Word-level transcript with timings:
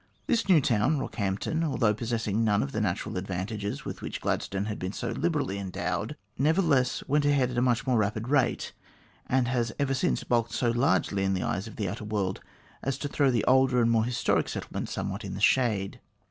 This 0.25 0.49
new 0.49 0.61
town, 0.61 0.97
Rockhampton, 0.97 1.63
although 1.63 1.93
possessing 1.93 2.43
none 2.43 2.63
of 2.63 2.71
the 2.71 2.81
natural 2.81 3.19
advantages 3.19 3.85
with 3.85 4.01
which 4.01 4.19
Gladstone 4.19 4.65
had 4.65 4.79
been 4.79 4.93
so 4.93 5.09
liberally 5.11 5.59
endowed, 5.59 6.17
nevertheless 6.39 7.03
went 7.07 7.23
ahead 7.23 7.51
at 7.51 7.57
a 7.59 7.61
much 7.61 7.85
more 7.85 7.99
rapid 7.99 8.27
rate, 8.27 8.73
and 9.27 9.45
it 9.45 9.51
has 9.51 9.71
ever 9.77 9.93
since 9.93 10.23
bulked 10.23 10.53
so 10.53 10.71
largely 10.71 11.23
in 11.23 11.35
the 11.35 11.43
eyes 11.43 11.67
of 11.67 11.75
the 11.75 11.87
outer 11.87 12.05
world, 12.05 12.41
as 12.81 12.97
to 12.97 13.07
throw 13.07 13.29
the 13.29 13.45
older 13.45 13.79
and 13.79 13.91
more 13.91 14.05
historic 14.05 14.49
settlement 14.49 14.89
somewhat 14.89 15.23
in 15.23 15.35
the 15.35 15.39
shade. 15.39 15.99